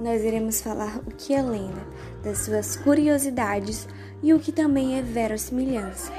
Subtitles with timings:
[0.00, 1.86] nós iremos falar o que é lenda,
[2.22, 3.86] das suas curiosidades
[4.22, 6.12] e o que também é verossimilhança.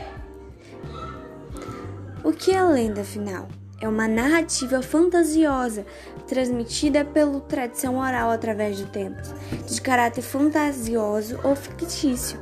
[2.23, 3.47] O que é lenda, afinal?
[3.81, 5.85] É uma narrativa fantasiosa
[6.27, 9.19] transmitida pela tradição oral através do tempo,
[9.67, 12.39] de caráter fantasioso ou fictício.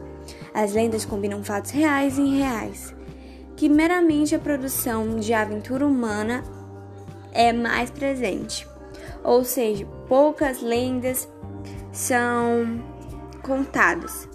[0.53, 2.93] As lendas combinam fatos reais e irreais,
[3.55, 6.43] que meramente a produção de aventura humana
[7.31, 8.67] é mais presente.
[9.23, 11.27] Ou seja, poucas lendas
[11.99, 12.81] são
[13.43, 14.27] contadas.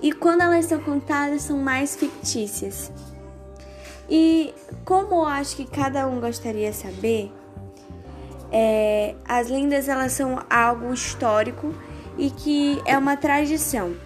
[0.00, 2.92] E quando elas são contadas, são mais fictícias.
[4.08, 7.32] E como eu acho que cada um gostaria de saber,
[8.52, 11.74] é, as lendas elas são algo histórico
[12.16, 13.96] e que é uma tradição.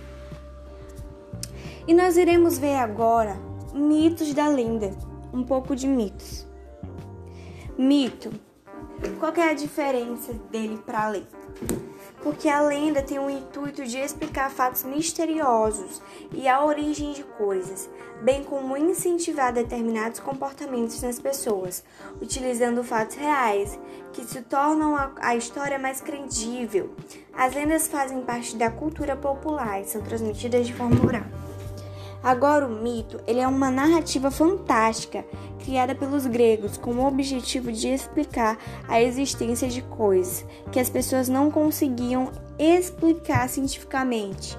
[1.86, 3.36] E nós iremos ver agora
[3.74, 4.92] mitos da lenda,
[5.32, 6.46] um pouco de mitos.
[7.76, 8.32] Mito.
[9.20, 11.95] Qual é a diferença dele para a lenda?
[12.26, 17.88] Porque a lenda tem o intuito de explicar fatos misteriosos e a origem de coisas,
[18.20, 21.84] bem como incentivar determinados comportamentos nas pessoas,
[22.20, 23.78] utilizando fatos reais
[24.12, 26.90] que se tornam a, história mais credível.
[27.32, 31.45] As lendas fazem parte da cultura popular e são transmitidas de forma oral.
[32.22, 35.24] Agora, o mito ele é uma narrativa fantástica
[35.64, 41.28] criada pelos gregos com o objetivo de explicar a existência de coisas que as pessoas
[41.28, 44.56] não conseguiam explicar cientificamente,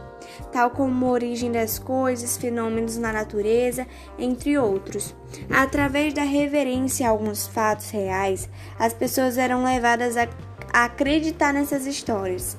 [0.52, 3.88] tal como a origem das coisas, fenômenos na natureza,
[4.20, 5.16] entre outros.
[5.50, 10.28] Através da reverência a alguns fatos reais, as pessoas eram levadas a
[10.74, 12.58] acreditar nessas histórias.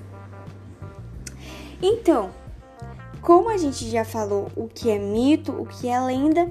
[1.80, 2.30] Então,
[3.20, 6.50] como a gente já falou o que é mito, o que é lenda,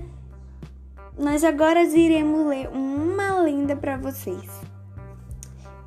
[1.18, 4.50] nós agora iremos ler uma lenda para vocês.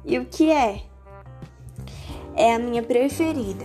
[0.04, 0.82] E o que é?
[2.34, 3.64] É a minha preferida.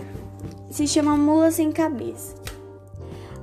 [0.70, 2.46] Se chama Mula Sem Cabeça.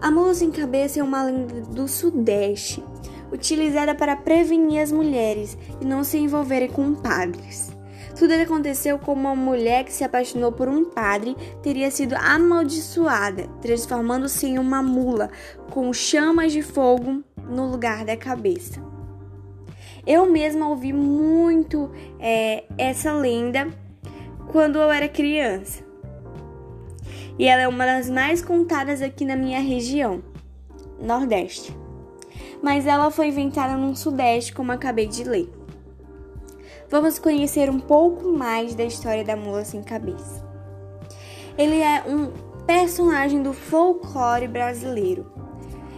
[0.03, 2.83] A mula sem cabeça é uma lenda do Sudeste,
[3.31, 7.71] utilizada para prevenir as mulheres e não se envolverem com padres.
[8.17, 14.45] Tudo aconteceu com uma mulher que se apaixonou por um padre teria sido amaldiçoada, transformando-se
[14.45, 15.31] em uma mula
[15.71, 18.79] com chamas de fogo no lugar da cabeça.
[20.05, 23.67] Eu mesma ouvi muito é, essa lenda
[24.51, 25.83] quando eu era criança.
[27.39, 30.21] E ela é uma das mais contadas aqui na minha região,
[31.01, 31.75] Nordeste.
[32.61, 35.62] Mas ela foi inventada no Sudeste, como acabei de ler
[36.93, 40.45] vamos conhecer um pouco mais da história da mula sem cabeça.
[41.57, 42.31] Ele é um
[42.67, 45.25] personagem do folclore brasileiro.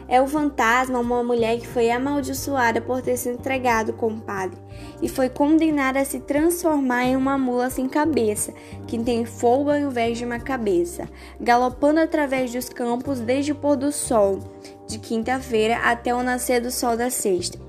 [0.07, 4.57] É o fantasma uma mulher que foi amaldiçoada por ter se entregado com o padre
[5.01, 8.53] e foi condenada a se transformar em uma mula sem cabeça,
[8.87, 11.09] que tem fogo ao invés de uma cabeça,
[11.41, 14.39] galopando através dos campos desde o pôr do sol
[14.87, 17.64] de quinta-feira até o nascer do sol da sexta.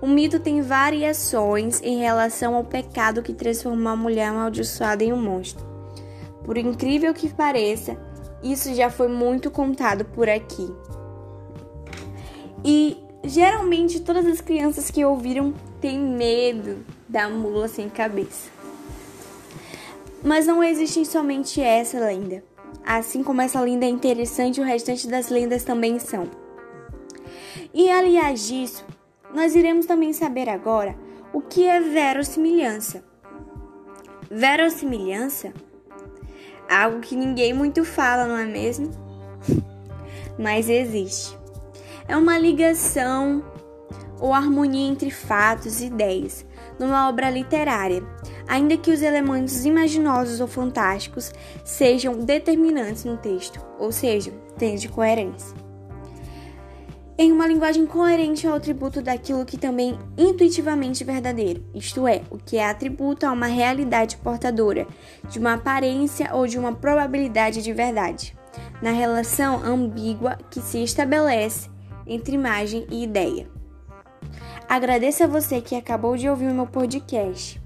[0.00, 5.20] O mito tem variações em relação ao pecado que transformou a mulher amaldiçoada em um
[5.20, 5.64] monstro.
[6.42, 7.98] Por incrível que pareça,
[8.42, 10.72] isso já foi muito contado por aqui.
[12.64, 18.50] E geralmente todas as crianças que ouviram têm medo da mula sem cabeça.
[20.22, 22.42] Mas não existe somente essa lenda.
[22.84, 26.28] Assim como essa lenda é interessante, o restante das lendas também são.
[27.72, 28.84] E aliás disso,
[29.34, 30.96] nós iremos também saber agora
[31.32, 33.04] o que é verossimilhança.
[34.30, 35.52] Verossimilhança?
[36.68, 38.90] Algo que ninguém muito fala, não é mesmo?
[40.38, 41.38] Mas existe.
[42.08, 43.44] É uma ligação
[44.20, 46.44] ou harmonia entre fatos e ideias
[46.78, 48.02] numa obra literária,
[48.48, 51.32] ainda que os elementos imaginosos ou fantásticos
[51.64, 55.69] sejam determinantes no texto, ou seja, tem de coerência
[57.22, 62.56] em uma linguagem coerente ao atributo daquilo que também intuitivamente verdadeiro, isto é, o que
[62.56, 64.86] é atributo a uma realidade portadora
[65.28, 68.34] de uma aparência ou de uma probabilidade de verdade,
[68.80, 71.68] na relação ambígua que se estabelece
[72.06, 73.46] entre imagem e ideia.
[74.66, 77.60] Agradeço a você que acabou de ouvir o meu podcast.